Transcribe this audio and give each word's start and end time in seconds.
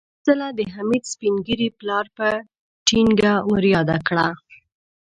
يو 0.03 0.05
دوه 0.13 0.23
ځله 0.25 0.47
د 0.57 0.59
حميد 0.73 1.03
سپين 1.13 1.35
ږيري 1.45 1.69
پلار 1.79 2.05
په 2.17 2.27
ټينګه 2.87 3.33
ور 3.49 3.63
ياده 3.75 3.97
کړه. 4.07 4.27